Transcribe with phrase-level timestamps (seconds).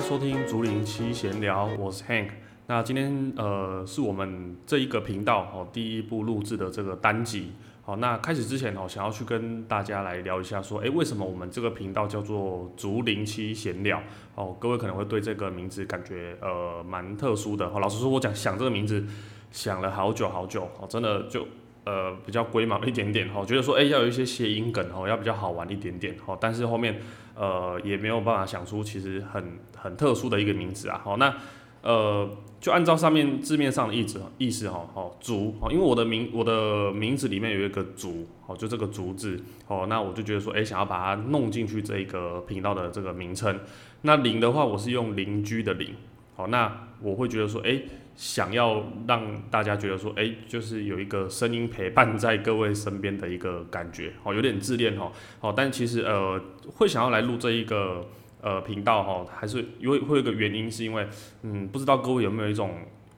[0.00, 2.30] 收听竹林七闲聊，我是 Hank。
[2.66, 7.52] 那今天呃是我们这一个频道哦第一部录制的这个单集。
[7.82, 14.02] 好，那开始之前哦，想要去跟大家来聊一下，说，诶，为什么我们这个频道叫做竹林七闲聊？
[14.34, 17.66] 哦，各位可能会对这个名字感觉呃蛮特殊的。
[17.66, 19.04] 哦，老实说，我讲想这个名字
[19.52, 21.46] 想了好久好久，哦，真的就
[21.90, 27.00] 呃比较龟毛一点点，哦，觉得说，诶，要有一些谐音梗，哦，要比较好玩一点点，哦，但是后面
[27.34, 31.00] 呃也没有办法想出其实很很特殊的一个名字啊。
[31.02, 31.34] 好，那
[31.82, 32.30] 呃。
[32.60, 43.58] 就按照上面字面上的意思意思哈，好，竹，哦，因为我的名我的名字里面有一个竹，哦，就这个竹字，哦，那我就觉得说，哎，想要把它弄进去这个频道的这个名称。
[44.02, 45.94] 那邻的话，我是用邻居的邻，
[46.36, 46.70] 好，那
[47.00, 47.80] 我会觉得说，哎，
[48.20, 56.38] 想要让大家觉得说，哎，就是有一个声音陪伴在各位身边的一个感觉，哦，有点自恋哈，哦，但其实呃，
[56.74, 58.06] 会想要来录这一个。
[58.42, 61.06] 呃，频道哈，还是因为会有一个原因，是因为，
[61.42, 62.70] 嗯，不知道各位有没有一种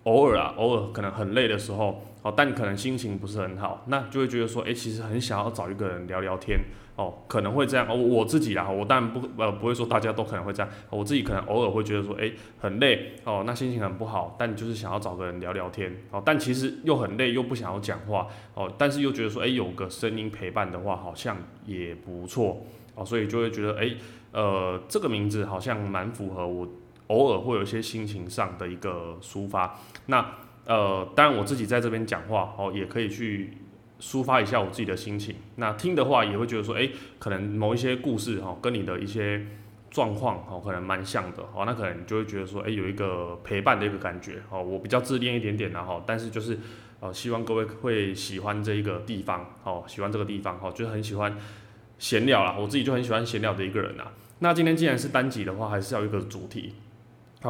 [0.02, 6.58] 偶尔啊，偶尔可能很累的时候，哦，但可能心情不是很好，那就会觉得说，哎，其实很想要找一个人聊聊天，
[6.96, 23.94] 哦，可能会这样，哦，我自己啦，我当然不呃不会说大家都可能会这样，我自己可能偶尔会觉得说，哎，很累，哦，那心情很不好，但就是想要找个人聊聊天，哦，但其实又很累，又不想要讲话，哦，但是又觉得说，哎，有个声音陪伴的话，好像也不错，哦，所以就会觉得，哎。
[24.32, 26.66] 呃，这个名字好像蛮符合我
[27.08, 29.78] 偶尔会有一些心情上的一个抒发。
[30.06, 30.26] 那
[30.64, 33.58] 呃，当然我自己在这边讲话哦，也可以去
[34.02, 35.36] 抒发一下我自己的心情。
[35.56, 39.46] 那听的话也会觉得说，哎，可能某一些故事哈，跟你的一些
[39.92, 41.62] 状况哦，可能蛮像的哦。
[41.64, 44.60] 那可能就会觉得说，哎，有一个陪伴的一个感觉哦。
[44.60, 46.58] 我比较自恋一点点的哈，但是就是
[46.98, 51.36] 呃，希望各位会喜欢这一个地方哦，喜欢这个地方哦，就很喜欢
[51.98, 52.56] 闲聊啦。
[52.58, 54.12] 我自己就很喜欢闲聊的一个人啊。
[54.40, 56.74] 那今天既然是单集的话，还是要一个主题，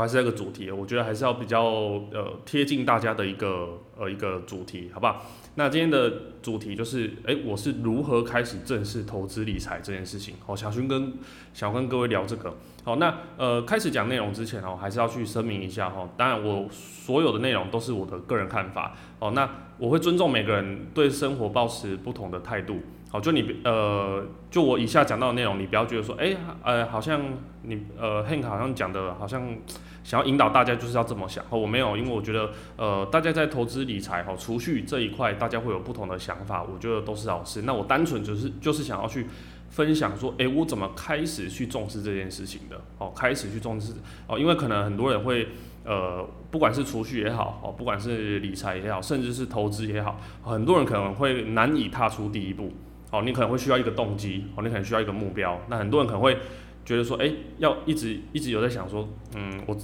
[0.00, 1.64] 还是要一个主题，我觉得还是要比较
[2.12, 5.24] 呃贴近大家的一个呃一个主题，好不好？
[5.54, 6.10] 那今天的
[6.40, 10.36] 主题就是，哎，我是如何开始正式投资理财这件事情。
[10.46, 11.12] 好，小勋跟
[11.52, 12.56] 想跟各位聊这个。
[12.84, 18.96] 好，那呃开始讲内容之前哦，还是要去声明一下哈，当然我所有的内容都是我的个人看法。
[19.18, 22.80] 哦，那我会尊重每个人对生活保持不同的态度。
[23.12, 27.20] 好，就你呃，就我以下讲到的内容，你不要觉得说，哎，呃，好像
[27.60, 29.54] 你呃，Hank 好像讲的，好像
[30.02, 31.44] 想要引导大家就是要这么想。
[31.50, 37.60] 哦，我没有，因为我觉得，呃，大家在投资理财、哈储蓄这一块，大家会有不同的想法，我觉得都是好事。
[37.66, 39.26] 那我单纯就是就是想要去
[39.68, 42.80] 分享说，哎，我怎么开始去重视这件事情的？
[42.96, 43.92] 哦，开始去重视
[44.26, 45.48] 哦，因为可能很多人会，
[45.84, 52.72] 呃，不管是储蓄也好，哦，不管是理财也好，甚至是投资也好，很多人可能会难以踏出第一步。
[53.12, 55.60] 哦，你可能会需要一个动机，哦，你可能需要一个目标。
[55.68, 56.38] 那很多人可能会
[56.82, 59.06] 觉得说，哎，要一直一直有在想说，
[59.36, 59.76] 嗯，我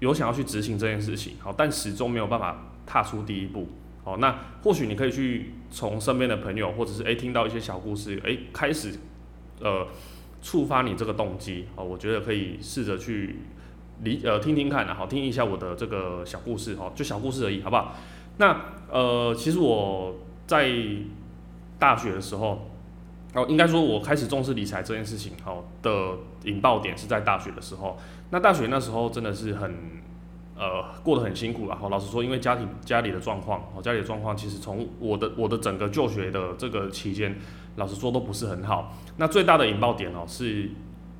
[0.00, 3.68] 有想要去执行这件事情，好，但始终没有办法踏出第一步。
[4.02, 8.94] 好，那或许你可以去从身边的朋友，或者是哎听到一些小故事，哎，开始
[9.60, 9.86] 呃
[10.40, 11.66] 触发你这个动机。
[11.76, 13.40] 哦，我觉得可以试着去
[14.02, 17.94] 理呃听听看，好听一下我的这个小故事，哦，就小故事而已，好不好？
[18.38, 18.58] 那
[18.90, 20.72] 呃，其实我在。
[21.78, 22.70] 大学的时候，
[23.34, 26.12] 哦，应该说我开始重视理财这件事情，好，的
[26.44, 27.98] 引爆点是在大学的时候。
[28.30, 29.74] 那大学那时候真的是很，
[30.56, 31.76] 呃，过得很辛苦了。
[31.76, 37.36] 好，老实说，因为家庭家里的状况，哦，家里的状况其实从我的我的整个就学的这个期间，
[37.76, 38.94] 老实说都不是很好。
[39.16, 40.70] 那最大的引爆点哦，是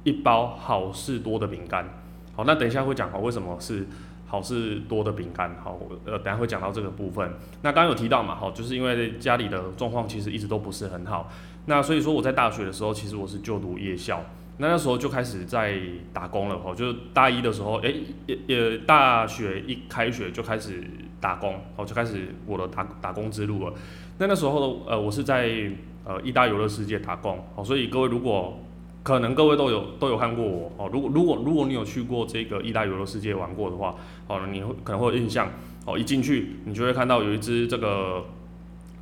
[0.05, 1.89] 一包好事多的饼干。
[2.35, 3.87] 好，那等一下会讲哦，为什么是。
[4.35, 7.33] 好事多的饼干，好，呃，等下会讲到这个部分。
[7.63, 11.31] 那刚刚有提到嘛，好，就是因为家里的状况其实一直都不是很好，
[11.67, 14.25] 那所以说我在大学的时候，其实我是就读夜校，
[14.59, 15.79] 那那时候就开始在
[16.13, 17.95] 打工了，哈，就是大一的时候，哎，
[18.27, 20.83] 也也大学一开学就开始
[21.21, 23.73] 打工，哦，就开始我的打打工之路了。
[24.19, 25.71] 那那时候呢，呃，我是在
[26.05, 28.59] 呃意大游乐世界打工，好，所以各位如果
[29.05, 33.95] 可能各位都有都有看过我哦，如果如果如果你有去过这个意大利游乐世界玩过的话，
[34.27, 35.47] 哦，你会可能会有印象
[35.85, 38.25] 哦，一进去你就会看到有一只这个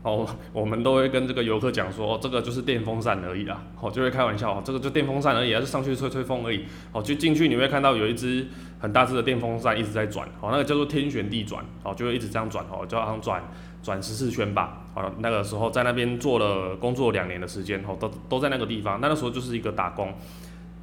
[0.03, 8.45] 哦， 我们都会跟这个游客讲说，这个就是电风扇而已啦，哦，就会开玩笑哦，这个就电风扇而已，还是上去吹吹风而已，哦，就进去你会看到有一只
[8.81, 13.41] 很大只的电风扇一直在转，哦，那个叫做天旋地转，哦，就会一直这样转，哦，就好像转。
[13.83, 19.01] 转十四圈吧，好了，那个时候在那边做了工作两年的时间，吼，都都在那个地方。
[19.01, 20.15] 那那时候就是一个打工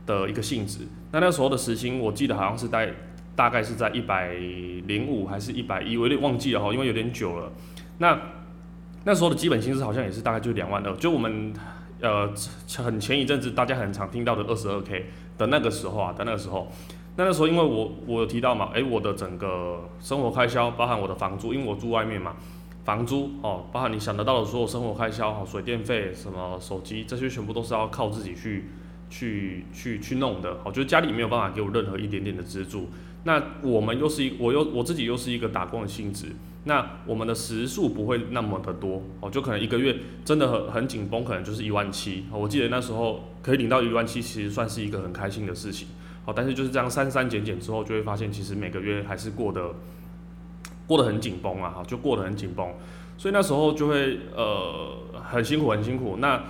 [0.06, 0.88] 的一个性质。
[1.12, 2.94] 那那时候的时薪，我记得好像是在
[3.36, 7.52] 大概是在一百零五还是一百一，我有点忘记了哈，因为有点久了。
[8.00, 8.20] 那
[9.06, 11.54] 那时候的基本薪资好像也是大概就两万二，就我们
[12.02, 12.30] 呃
[12.78, 15.06] 很前一阵子大家很常听到的二十二 k
[15.38, 16.70] 的那个时候啊，的那个时候。
[17.16, 22.34] 那那时候因为我我有提到嘛，诶，我的整个生活开销包含我的房租，因为我住外面嘛，
[22.90, 28.66] 房租哦，包含你想得到的所有生活开销，哦，水电费、什么手机这些全部都是要靠自己去
[29.12, 32.88] 去去去弄的，哦，就是家里没有办法给我任何一点点的资助。
[33.26, 36.30] 那我们又是一，我又我自己又是一个打工的性质，
[36.64, 39.96] 那我们的时数不会那么的多哦，就可能一个月
[40.26, 42.26] 真的很很紧绷，可能就是一万七。
[42.32, 45.90] 我记得那时候可以领到一万七，其实算是一个很开心的事情。
[46.26, 49.76] 好，但是就是这样删删减减之后，就会发现其实每个月还是过得
[50.90, 52.68] 过得很紧绷啊，就过得很紧绷。
[53.18, 56.18] 所以那时候就会呃很辛苦很辛苦。
[56.18, 56.44] 那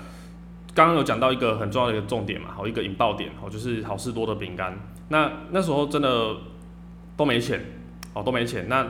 [0.73, 4.75] 刚刚有讲到一个很重要的一个重点嘛，好一个引爆点，好就是好事多的饼干。
[5.09, 6.35] 那那时候真的。
[7.19, 7.59] 都没钱，
[8.13, 8.87] 哦，都没钱，那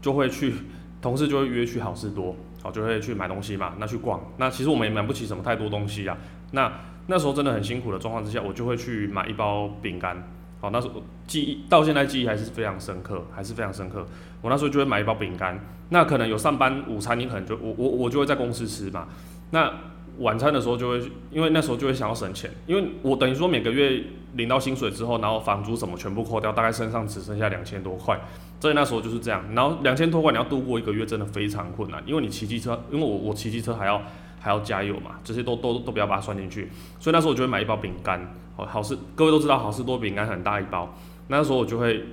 [0.00, 0.54] 就会去，
[1.00, 6.16] 同事就会约去好事多，好，就会去买东西嘛，那去逛，那其实我们也买不起什么太多东西啊，
[6.52, 6.72] 那
[7.08, 10.16] 那时候真的很辛苦的状况之下，我就会去买一包饼干，
[10.62, 14.06] 好，那时候记忆到现在记忆还是非常深刻，还是非常深刻，
[14.40, 15.60] 我那时候就会买一包饼干，
[15.90, 19.08] 那可能有上班午餐，你可能就我我我就会在公司吃嘛，
[19.50, 19.70] 那。
[20.18, 24.04] 晚餐的时候就会，因为那时候就会想要省钱，因为我等于说每个月
[24.34, 28.20] 领到薪水之后，然后房租什么全部扣掉，大概身上只剩下两千多块，
[28.60, 29.42] 所以那时候就是这样。
[29.54, 34.02] 然后两千多块你要度过一个月真的非常困难，因为你骑机车，因为我我骑机车还要
[34.42, 36.68] 还要加油嘛，这些都都都不要把它算进去。
[36.98, 40.94] 所以那时候我就会买一包饼干，好好事各位都知道好事多饼干很大一包，
[41.28, 42.04] 那时候我就会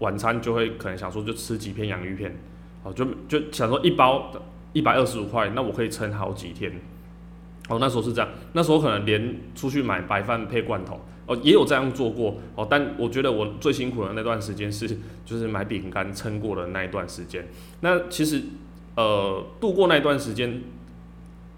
[0.00, 2.36] 晚餐就会可能想说就吃几片洋芋片，
[2.82, 4.30] 好就就想说一包
[4.74, 6.70] 一百二十五块，那我可以撑好几天。
[7.70, 14.86] 哦，那时候是这样，那时候可能连出去买白饭配罐头，哦，也有这样做过，哦，但我觉得我最辛苦的那段时间是，
[15.24, 17.48] 就是买饼干撑过的那一段时间。
[17.80, 18.42] 那其实，
[18.96, 20.60] 呃，度过那段时间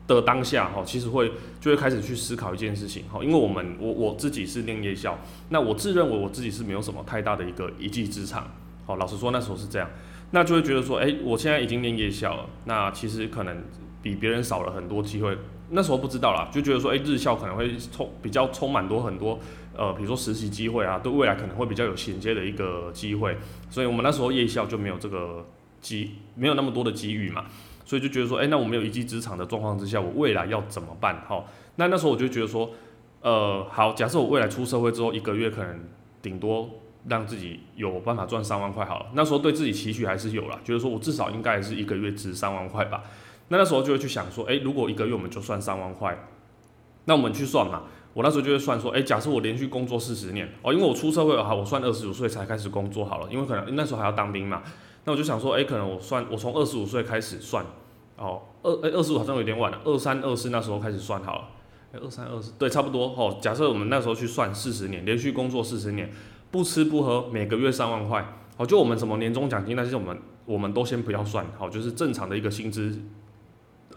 [0.07, 5.19] 的当下，哈，其实会就会开始去思考一件事情，哈，因为我们我我自己是念夜校，
[5.49, 8.51] 那我自认为我自己是没有什么太大的一个一技之长，
[8.85, 9.91] 好，老实说那时候是这样，
[10.31, 13.65] 那就会觉得说，哎，我现在已经念夜校了，那其实可能
[14.03, 15.37] 比别人少了很多机会。
[15.69, 19.37] 那时候不知道啦，就觉得说，哎，日校可能会充比较充满多很多，
[19.77, 23.37] 呃，比如说实习机会啊，对未来可能会比较有衔接的一个机会，
[23.69, 25.45] 所以我们那时候夜校就没有这个
[25.81, 27.47] 机，没有那么多的机遇嘛，
[27.87, 31.25] 所以就觉得说，哎，那我没有一技之长的状况之下，我未来要怎么办？
[31.27, 31.43] 哈，
[31.77, 32.69] 那那时候我就觉得说，
[33.23, 35.85] 呃，好，假设我未来出社会之后，一个月可能
[36.21, 36.69] 顶多
[37.09, 43.05] 让自己有办法赚三万块好了，那时候对自己期许还是有了，觉得说我至少应该是一个月值三万块吧。
[43.49, 46.19] 那那时候就会去想说，哎，如果一个月我们就算三万块，
[47.05, 47.85] 那我们去算嘛。
[48.13, 54.63] 我那时候就会算说，哎，假设我连续工作四十年，哦，因为我出社会好，我算二十五岁才开始工作好了，因为可能那时候还要当兵嘛。
[55.07, 57.65] 那我就想说，哎，可能我算我从二十五岁开始算，
[58.19, 61.49] 哦，二哎二十五好像有点晚了，二三二四那时候开始算好了，
[61.93, 63.39] 哎，二三二四对，差不多哦。
[63.41, 66.13] 假设我们那时候去算四十年，连续工作四十年，
[66.51, 68.27] 不吃不喝，每个月三万块，
[68.57, 73.01] 好，就我们什么年终奖金那些我们我们都先不要算，好，就是正常的一个薪资。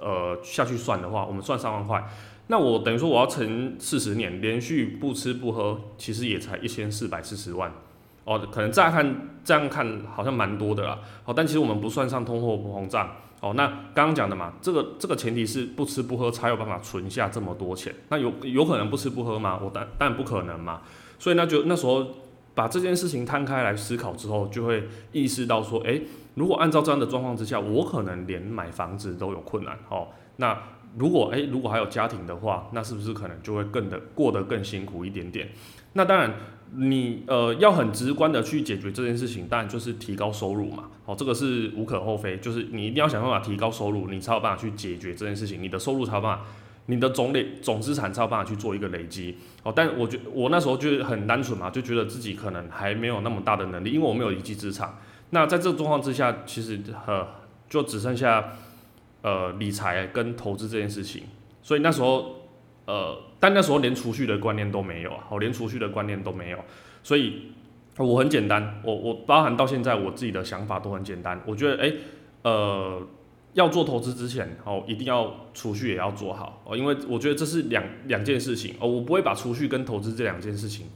[0.01, 2.07] 呃，下去算的话，我们算三万块，
[2.47, 7.73] 那我等于说我要乘四十年，连续不吃不喝，其实也才一千四百四十万，
[8.29, 13.09] 哦，可能乍看这样看好像蛮多的啦，好，但其实我们不算上通货膨胀，
[13.41, 13.65] 哦，那
[13.95, 19.59] 刚刚讲的嘛，这个这个前提是不吃不喝才有办法存下这么多钱，那有有可能不吃不喝吗？
[19.63, 20.81] 我当但不可能嘛，
[21.17, 22.05] 所以那就那时候
[22.53, 25.99] 把这件事情摊开来思考之后，就会意识到说，哎。
[26.35, 30.07] 如果按照这样的状况之下，我可能连买房子都有困难哦。
[30.37, 30.57] 那
[30.97, 35.49] 如果诶，如果还有家庭的话，那是不是可能就会更的过得更辛苦一点点？
[35.93, 36.33] 那当然，
[36.75, 40.85] 你呃要很直观的去解决这件事情，当然就是提高收入嘛。
[41.05, 45.61] 哦，这个是无可厚非，就是你一定要想办法提高收入，你才有办法去解决这件事情。
[45.61, 46.45] 你的收入才有办法，
[46.85, 49.35] 你的总累总资产才有办法去做一个累积。
[49.63, 54.99] 哦，但我觉我那时候就是很单纯嘛，就觉得自己可能还没有那么大的能力，因为我没有一技之长。
[55.31, 57.27] 那在这个状况之下，其实呃
[57.67, 58.53] 就只剩下
[59.21, 61.23] 呃理财跟投资这件事情，
[61.61, 62.47] 所以那时候
[62.85, 66.59] 呃，但那时候连储蓄的观念都没有啊，我连储蓄的观念都没有，
[67.03, 67.51] 所以
[67.97, 71.93] 我很简单，我我包含到现在我自己的想法都很简单，我觉得哎
[72.43, 73.01] 呃
[73.53, 78.75] 要做投资之前哦，一定要储蓄也要做好哦，因为我觉得这是两两件事情。
[78.79, 80.87] 哦，我不会把储蓄跟投资这两件事情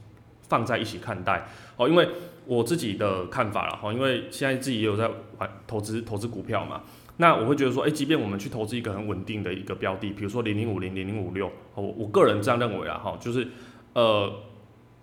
[0.48, 2.08] 放在一起看待哦，因为。
[2.46, 6.82] 我自己的看法了哈，因为现在自己也有在玩投资投资股票嘛，
[7.16, 13.46] 那我会觉得说，哎，即便我们去投资一个很稳定的一个标的，比如说零零五零零零五六，我我个人这样认为啊哈，就是
[13.92, 14.32] 呃，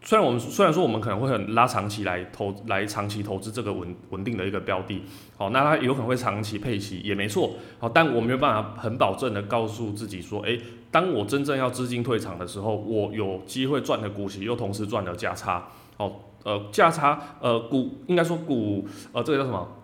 [0.02, 5.02] 虽然我们虽然说我们可能会很拉长期来投来长期投资这个稳稳定的一个标的，
[5.38, 10.58] 好，那它有可能会长期配息也没错，好，但我没有办法很保证的告诉自己说，哎，
[10.92, 16.28] 当我真正要资金退场的时候，我有机会赚的股息又同时赚了价差，好。
[16.44, 19.78] 呃价差呃股应该说股呃这个叫什么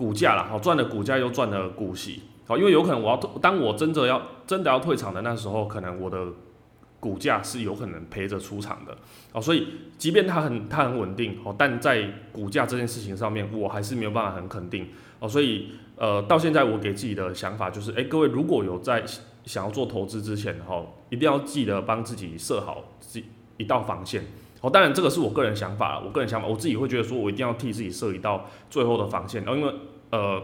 [0.00, 6.24] 股价啦，好赚的股价又赚了股息，好，因为有可能我要当我真的要真的要退场的那时候，可能我的
[6.98, 8.96] 股价是有可能陪着出场的，
[9.34, 9.66] 哦，所以
[9.98, 14.88] 即便它很它很稳定，哦，但在股价这件事情上面，我还是没有办法很肯定，
[15.18, 19.04] 哦，所以呃，到现在我给自己的想法就是，哎，各位如果有在
[19.44, 23.22] 想要做投资之前，哈，一定要记得帮自己设好自
[23.58, 24.24] 一道防线，
[24.62, 29.74] 哦，当然这个是我个人想法，我个人想法，我自己会觉得说我一定要替自己设一道最后的防线，然后因为
[30.10, 30.42] 呃。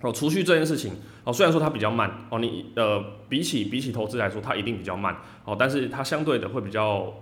[0.00, 0.92] 哦，储蓄这件事情，
[1.24, 7.12] 哦，虽然说它比较慢，哦，你呃，比起比起投资来说，它一定比较慢，哦，但是它相对的会比较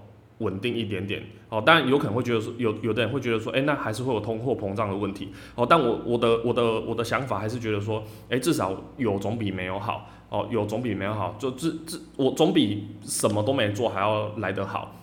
[0.41, 14.95] 稳定一点点，哦，当然有可能会觉得说，有有的人会觉得说，哎，那还是会有通货膨胀的问题，哦，但我我的我的我的想法还是觉得说，哎，至少有总比没有好，哦，有总比没有好，就至至我总比什么都没做还要来得好，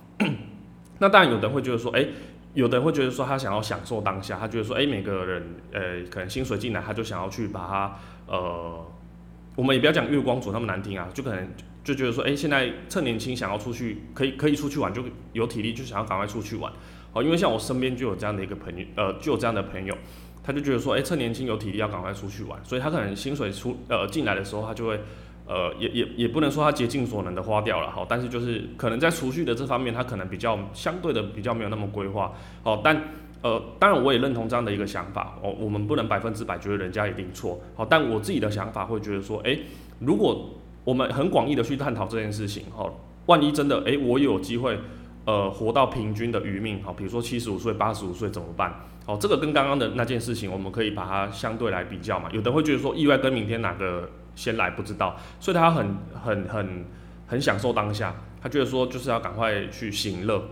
[1.00, 2.06] 那当然有的人会觉得说，哎。
[2.54, 8.86] 有的人会觉得说他想要享受当下，他觉得说，哎，每个人，呃，可能薪水进来，他就想要去把它，呃，
[9.56, 11.48] 我们也不要讲月光族那么难听啊，就可能
[11.84, 16.72] 就觉得说，哎，现在趁年轻想要出去，可以可以出去玩，就有体力就想要赶快出去玩，
[17.14, 19.98] 哦，因为像我身边就有这样的一个朋友，呃，就有这样的朋友，
[20.44, 25.00] 他就觉得说，哎，趁年轻有体力要赶快出去玩，所以他可能薪水出，呃，进来的时候，他就会。
[25.46, 32.32] 呃，也也也不能说他竭尽所能的花掉了哈，但是就是可能在储蓄的这方面，他可能比较相对的比较没有那么规划
[32.64, 32.78] 好。
[32.78, 33.10] 但
[33.42, 35.54] 呃，当然我也认同这样的一个想法哦。
[35.60, 39.60] 我们不能百分之百觉得人家一定错好，但我自己的想法会觉得说，诶，
[40.00, 40.50] 如果
[40.86, 42.90] 我们很广义的去探讨这件事情哈，
[43.26, 44.80] 万一真的诶，我有机会
[45.26, 48.74] 呃活到平均的余命哈，比如说七十五岁、八十五岁怎么办？
[49.06, 52.30] 哦，这个跟刚刚的那件事情，我们可以把它相对来比较嘛。
[52.32, 54.10] 有的会觉得说，意外跟明天哪个？
[54.36, 56.86] 先来不知道，所以他很很很
[57.28, 60.44] 很享受当下，他觉得说就是要赶快去行乐。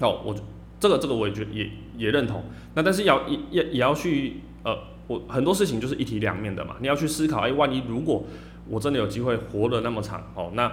[0.00, 0.34] 哦，我
[0.78, 2.44] 这个这个我也觉也也认同。
[2.74, 4.76] 那但是要也也也要去呃，
[5.06, 6.76] 我很多事情就是一体两面的嘛。
[6.80, 8.24] 你要去思考，哎，万一如果
[8.68, 10.70] 我真的有机会活得那么长，哦，那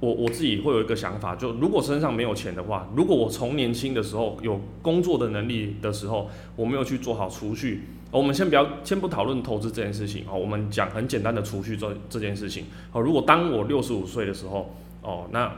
[0.00, 7.82] 我我自己会有一个想法，就如果身上没有钱的话，如果我从年轻的时候有工作的能力的时候，我没有去做好储蓄。
[8.10, 10.38] 我们先不要，先不讨论投资这件事情哦。
[10.38, 13.02] 我们讲很简单的储蓄这这件事情哦。
[13.02, 15.52] 如果当我六十五岁的时候哦，那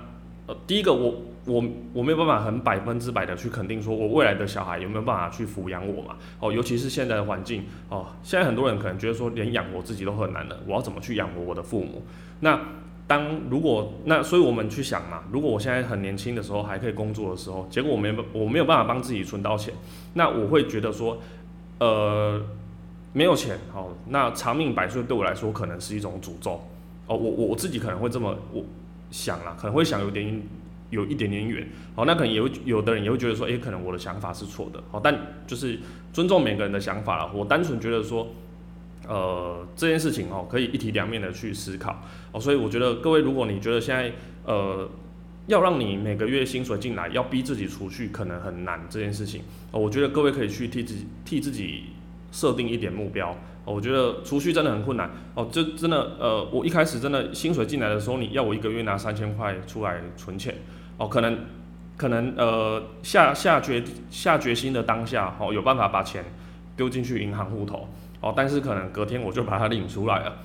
[0.46, 1.14] 呃，第一个我
[1.44, 6.16] 我我没有办法很百分之百的去肯定说我未来的小孩有没有办法去抚养我嘛？
[6.40, 12.02] 哦，尤其是现在的环境哦，现在很多人可能觉得说连养活自己都很难了，我要怎么去养活我的父母？
[12.40, 12.58] 那
[13.06, 19.72] 当如果那，所以我们去想嘛，如果我现在很年轻的时候还可以工作的时候，结果我没我没有办法帮自己存到钱，
[20.14, 21.16] 那我会觉得说。
[21.80, 22.40] 呃，
[23.12, 26.52] 没有钱，好，那长命百岁对我来说可能是一种诅咒，
[27.06, 28.62] 哦，我我我自己可能会这么我
[29.10, 30.42] 想啦，可能会想有点
[30.90, 35.78] 有一点点远，好，那可能有有的人也会觉得说，诶，可能我的想法是错的，好，但就是
[36.12, 38.28] 尊重每个人的想法了，我单纯觉得说，
[39.08, 44.12] 呃，这件事情哦，可以一体两面的去思考，哦，所以我觉得各位，如果你觉得现在
[44.44, 44.88] 呃。
[45.50, 49.42] 要让你每个月薪水进来，要逼自己储蓄，可能很难这件事情。
[49.72, 51.86] 哦，我觉得各位可以去替自己替自己
[52.30, 53.36] 设定一点目标。
[53.64, 55.10] 我觉得储蓄真的很困难。
[55.34, 60.54] 哦，这真的，呃，我一开始真的薪水进来的时候，你要我一个月拿三千块出来存钱，
[60.96, 61.38] 哦，可能
[61.96, 66.24] 可能呃下下决下决心的当下，哦，有办法把钱
[66.76, 67.88] 丢进去银行户头，
[68.20, 70.36] 哦，但是可能隔天我就把它领出来了。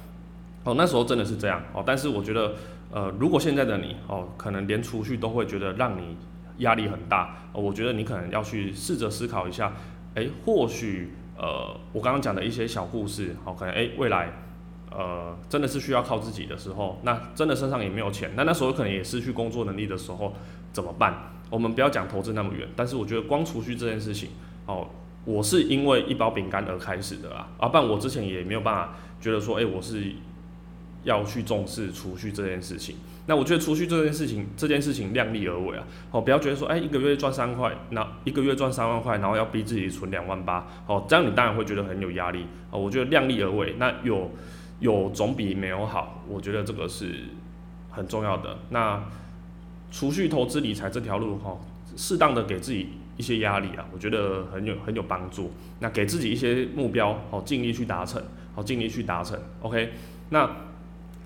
[0.66, 1.64] 哦，那时候真的是这样。
[1.74, 2.54] 哦，但是我觉得。
[2.92, 6.16] 呃，如果现在的你哦，可能连储蓄都会觉得让你
[6.60, 9.74] 压力很大，我觉得你可能要去试着思考一下，
[10.14, 14.32] 哎，或许呃，我刚刚讲的一些小故事，哦，可能哎，未来
[14.92, 20.34] 呃，真的是需要靠自己的时候，那真的身上也没有钱，那那时候可能也失去工作能力的时候
[20.72, 21.34] 怎么办？
[21.50, 24.30] 我们不要讲投资那么远，但是我觉得光储蓄这件事情，
[24.68, 24.88] 哦，
[25.26, 30.14] 我是因为一包饼干而开始的啦，啊，不然我之前也没有办法觉得说，哎，我是。
[31.06, 32.96] 要去重视储蓄这件事情，
[33.28, 44.32] 那我觉得储蓄这件事情，这件事情量力而为啊，哦，不要觉得说，哎，一个月赚三块，那一个月赚三万块，然后要逼自己存两万八，哦，这样你当然会觉得很有压力，哦，我觉得量力而为，那有
[44.80, 47.14] 有总比没有好，我觉得这个是
[47.92, 48.58] 很重要的。
[48.72, 49.04] 那
[49.92, 51.56] 储蓄、投资、理财这条路，哈，
[51.96, 55.52] 适当的给自己一些压力啊，我觉得很有很有帮助。
[55.80, 58.20] 那给自己一些目标，好，尽力去达成，
[58.56, 59.92] 好，尽力去达成，OK，
[60.30, 60.50] 那。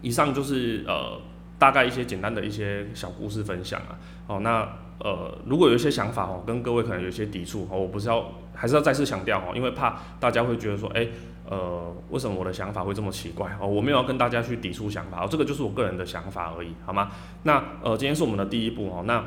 [0.02, 1.20] 以上就是呃
[1.58, 4.68] 大概一些简单的一些小故事分享啊，哦那
[5.00, 11.08] 呃如果有一些想法哦跟各位可能有些抵触哦，我不是要还是要再次强调哦，因为怕大家会觉得说哎
[11.50, 17.12] 呃为什么我的想法会这么奇怪哦，我没有要跟大家去抵触想法哦，这个就是我个人的想法而已，好吗？
[17.44, 19.24] 那呃今天是我们的第一步哦，那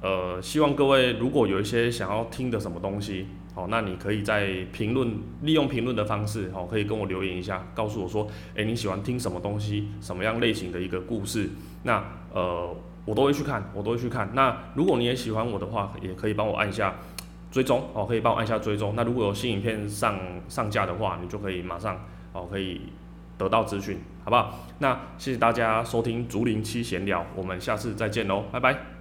[0.00, 11.48] 呃，希望各位如果有一些想要听的什么东西，好，那你可以在评论利用评论的方式，好，可以跟我留言一下，告诉我说，诶，你喜欢听什么东西，什么样类型的一个故事，
[11.84, 12.76] 那呃，
[13.06, 14.30] 我都会去看，我都会去看。
[14.34, 16.94] 那如果你也喜欢我的话，也可以帮我按下
[17.50, 18.92] 追踪，哦，可以帮我按下追踪。
[18.94, 21.98] 那如果有新影片上上架的话，你就可以马上
[22.32, 22.82] 哦，可以
[23.38, 24.58] 得到资讯，好不好？
[24.80, 28.95] 那谢谢大家收听竹林七闲聊，我们下次再见喽，拜拜。